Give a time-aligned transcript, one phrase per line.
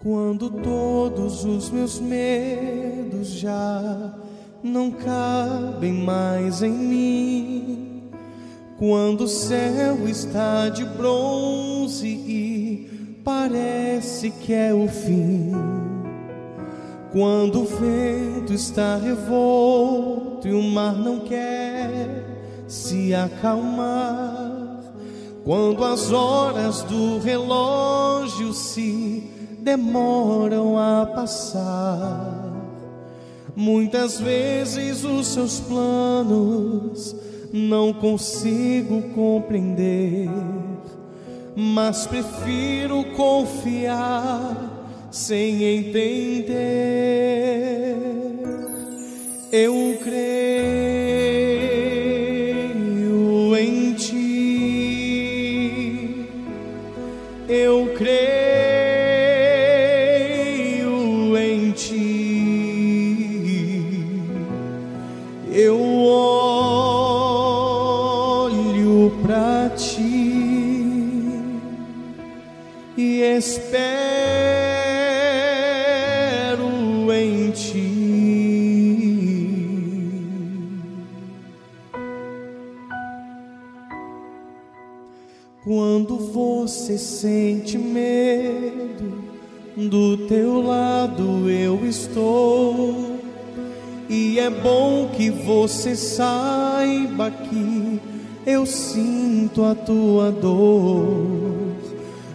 [0.00, 4.14] Quando todos os meus medos já
[4.62, 8.02] não cabem mais em mim,
[8.78, 15.50] quando o céu está de bronze e parece que é o fim,
[17.10, 22.24] quando o vento está revolto e o mar não quer
[22.68, 24.80] se acalmar,
[25.44, 29.37] quando as horas do relógio se
[29.68, 32.42] demoram a passar.
[33.54, 37.14] Muitas vezes os seus planos
[37.52, 40.30] não consigo compreender,
[41.54, 44.56] mas prefiro confiar
[45.10, 46.56] sem entender.
[49.52, 50.86] Eu creio
[53.56, 55.08] em ti,
[57.48, 58.37] eu creio.
[69.70, 70.68] Ti
[72.96, 73.58] e espero
[77.12, 77.98] em ti.
[85.64, 89.22] Quando você sente medo,
[89.76, 93.18] do teu lado eu estou
[94.08, 97.77] e é bom que você saiba que
[98.48, 101.76] eu sinto a tua dor.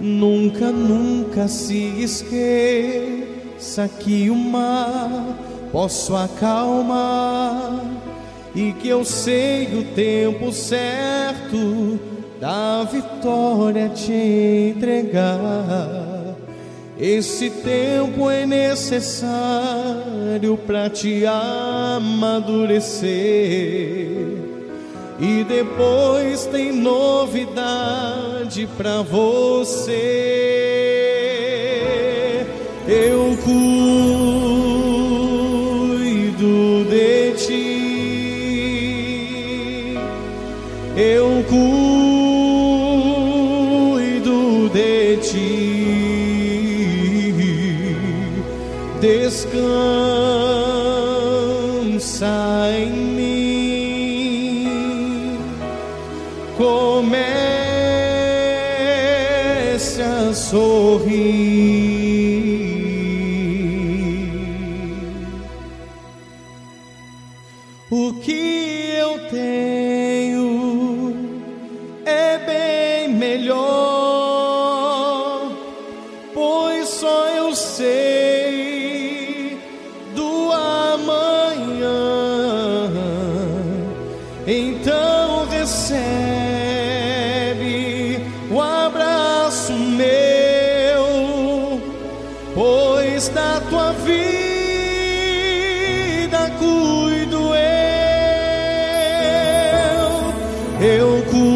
[0.00, 5.38] Nunca, nunca se esqueça que o mar
[5.70, 7.84] posso acalmar
[8.54, 12.00] e que eu sei o tempo certo
[12.40, 16.34] da vitória te entregar.
[16.98, 19.28] Esse tempo é necessário
[20.66, 22.90] para te amadurecer.
[25.20, 29.96] E depois tem novidade para você.
[32.88, 33.66] Eu cuido
[36.88, 37.58] de ti.
[40.96, 42.80] Eu cuido
[44.70, 45.70] de ti.
[49.00, 50.20] descansa
[52.78, 53.49] em mim.
[60.00, 61.60] Comece a sorrir.
[67.90, 71.14] O que eu tenho
[72.06, 73.60] é bem melhor,
[76.32, 79.58] pois só eu sei
[80.14, 81.90] do amanhã.
[84.46, 84.99] Então
[92.54, 94.50] pois da tua vida
[96.58, 97.70] cuido eu.
[100.80, 101.52] Eu cuido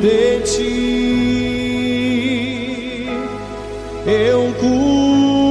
[0.00, 0.82] de ti.
[4.06, 5.48] Eu cuido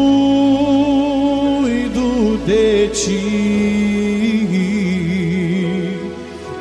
[2.46, 3.42] de ti.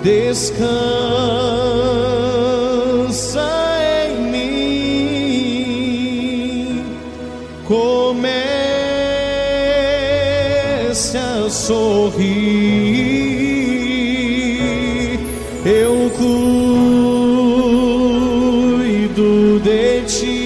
[0.03, 1.60] Descansa
[10.91, 12.19] Comece a sorrir.
[15.65, 16.81] Eu cuido
[19.61, 20.41] de ti.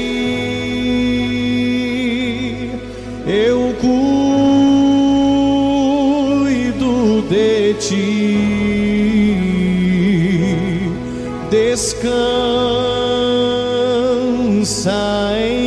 [3.27, 4.03] Eu cuido
[7.31, 8.37] de ti.
[11.51, 12.13] Descansa
[15.39, 15.64] em